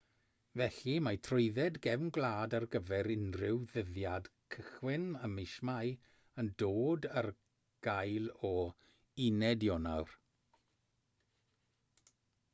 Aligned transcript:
felly 0.59 0.93
mae 1.07 1.17
trwydded 1.25 1.75
gefn 1.87 2.07
gwlad 2.15 2.53
ar 2.59 2.63
gyfer 2.75 3.09
unrhyw 3.15 3.59
ddyddiad 3.73 4.29
cychwyn 4.55 5.05
ym 5.27 5.35
mis 5.41 5.53
mai 5.71 5.91
yn 6.45 6.49
dod 6.63 7.05
ar 7.23 7.29
gael 7.89 8.31
o 8.53 8.53
1 9.27 9.67
ionawr 9.69 10.17